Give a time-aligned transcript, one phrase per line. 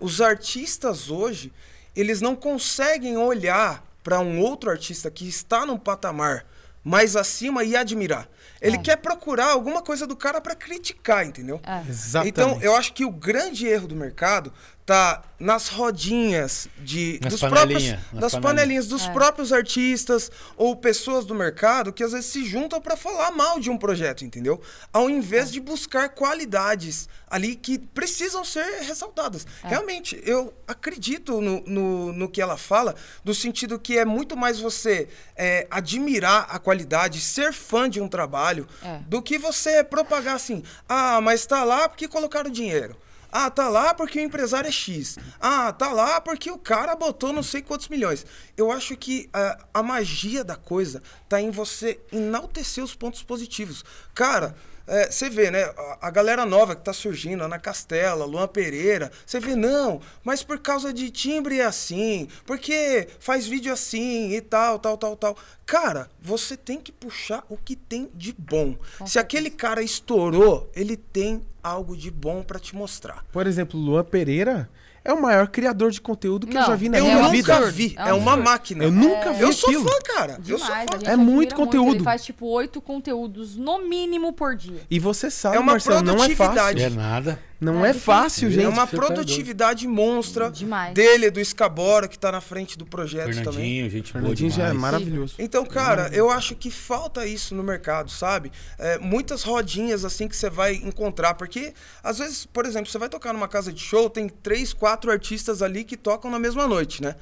[0.00, 1.52] os artistas hoje,
[1.94, 6.46] eles não conseguem olhar para um outro artista que está num patamar
[6.84, 8.28] mais acima e admirar.
[8.60, 8.80] Ele É.
[8.80, 11.60] quer procurar alguma coisa do cara para criticar, entendeu?
[11.64, 11.82] É.
[11.88, 12.28] Exatamente.
[12.30, 14.52] Então, eu acho que o grande erro do mercado
[14.86, 18.40] tá nas rodinhas de Nas dos panelinha, próprios nas das panelinha.
[18.42, 19.10] panelinhas dos É.
[19.12, 23.68] próprios artistas ou pessoas do mercado que às vezes se juntam para falar mal de
[23.68, 24.62] um projeto, entendeu?
[24.92, 25.12] Ao É.
[25.12, 29.44] invés de buscar qualidades ali que precisam ser ressaltadas.
[29.64, 29.68] É.
[29.68, 34.60] Realmente, eu acredito no, no, no que ela fala, no sentido que é muito mais
[34.60, 39.00] você é, admirar a qualidade, ser fã de um trabalho, É.
[39.08, 42.96] do que você propagar assim, ah, mas tá lá porque colocaram dinheiro.
[43.38, 45.18] Ah, tá lá porque o empresário é X.
[45.38, 48.24] Ah, tá lá porque o cara botou não sei quantos milhões.
[48.56, 53.84] Eu acho que ah, a magia da coisa tá em você enaltecer os pontos positivos.
[54.14, 55.64] Cara, é, você vê, né?
[55.64, 60.42] A, a galera nova que tá surgindo, Ana Castela, Luan Pereira, você vê, não, mas
[60.42, 65.36] por causa de timbre é assim, porque faz vídeo assim e tal, tal, tal, tal.
[65.64, 68.76] Cara, você tem que puxar o que tem de bom.
[69.04, 73.24] Se aquele cara estourou, ele tem algo de bom pra te mostrar.
[73.32, 74.70] Por exemplo, Luan Pereira
[75.06, 77.18] é o maior criador de conteúdo que eu Não, já vi na Eu é minha
[77.18, 77.54] um nunca vida.
[77.56, 77.94] absurdo, vi.
[77.96, 78.84] é um É, uma máquina.
[78.84, 79.84] Eu nunca vi Eu sou aquilo.
[79.88, 80.38] fã, cara.
[80.46, 80.96] Eu sou Demais, fã.
[80.96, 81.94] a gente É muito conteúdo.
[81.96, 84.80] Ele faz tipo oito conteúdos no mínimo por dia.
[84.90, 86.78] E você sabe, É uma Marcelo, não é fácil.
[86.80, 87.38] É nada.
[87.60, 88.64] Não É é, fácil, gente.
[88.64, 90.92] é uma tá produtividade monstra Demais.
[90.92, 93.42] dele, do Escabora, que tá na frente do projeto também.
[93.44, 95.34] Fernandinho, gente boa Fernandinho já é maravilhoso.
[95.38, 98.52] Então, cara, eu acho que falta isso no mercado, sabe?
[98.78, 103.08] É, muitas rodinhas assim que você vai encontrar, porque às vezes, por exemplo, você vai
[103.08, 107.02] tocar numa casa de show, tem três, quatro artistas ali que tocam na mesma noite,
[107.02, 107.14] né?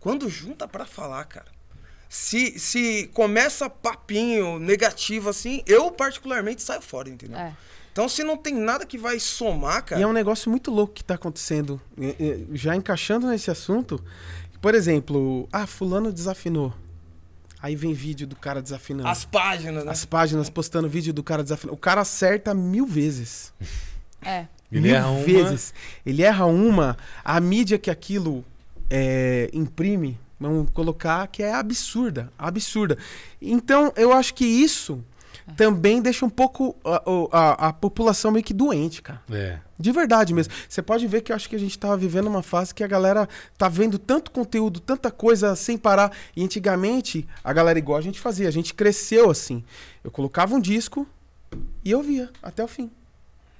[0.00, 1.46] Quando junta pra falar, cara.
[2.10, 7.38] Se, se começa papinho negativo assim, eu particularmente saio fora, entendeu?
[7.38, 7.54] É.
[7.92, 10.00] Então, se não tem nada que vai somar, cara.
[10.00, 11.80] E é um negócio muito louco que tá acontecendo.
[12.00, 14.02] É, é, Já encaixando nesse assunto,
[14.60, 16.72] por exemplo, ah, fulano desafinou.
[17.60, 19.08] Aí vem vídeo do cara desafinando.
[19.08, 19.90] As páginas, né?
[19.90, 21.74] As páginas postando vídeo do cara desafinando.
[21.74, 23.52] O cara acerta mil vezes.
[24.22, 24.46] É.
[24.70, 25.74] Ele mil erra uma- vezes.
[26.06, 28.44] Ele erra uma, a mídia que aquilo
[28.88, 32.30] é, imprime, vamos colocar, que é absurda.
[32.38, 32.96] Absurda.
[33.42, 35.02] Então, eu acho que isso
[35.56, 39.20] também deixa um pouco a, a- a população meio que doente, cara.
[39.30, 39.58] É.
[39.78, 40.52] De verdade mesmo.
[40.68, 42.86] Você pode ver que eu acho que a gente tava vivendo uma fase que a
[42.86, 46.12] galera tá vendo tanto conteúdo, tanta coisa sem parar.
[46.36, 49.62] E antigamente, a galera igual a gente fazia, a gente cresceu assim.
[50.02, 51.06] Eu colocava um disco
[51.84, 52.90] e eu via até o fim.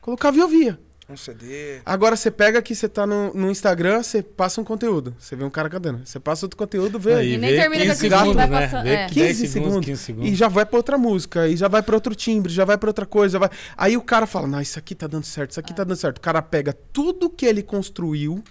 [0.00, 0.78] Colocava e eu via.
[1.08, 1.80] Um CD.
[1.86, 5.14] Agora você pega aqui, você tá no, no Instagram, você passa um conteúdo.
[5.20, 6.00] Você vê um cara cantando.
[6.04, 8.48] Você passa outro conteúdo, vê Aí E nem vê termina 15 com aquilo, segundos, vai
[8.48, 8.66] né?
[8.66, 8.96] passando- Vê é.
[9.06, 9.86] 10 15 segundos, segundos.
[9.86, 10.30] 15 segundos.
[10.30, 12.90] E já vai pra outra música, e já vai pra outro timbre, já vai pra
[12.90, 13.38] outra coisa.
[13.38, 13.50] Vai...
[13.76, 16.18] Aí o cara fala: Não, isso aqui tá dando certo, isso aqui tá dando certo.
[16.18, 18.42] O cara pega tudo que ele construiu,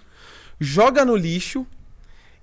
[0.58, 1.66] joga no lixo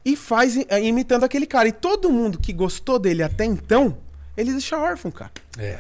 [0.06, 1.68] e faz i- imitando aquele cara.
[1.68, 3.97] E todo mundo que gostou dele até então,
[4.38, 5.31] ele deixa órfão, cara.
[5.57, 5.80] É.